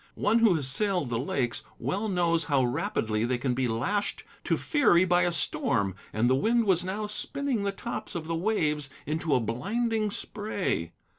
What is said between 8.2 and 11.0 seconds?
the waves into a blinding spray.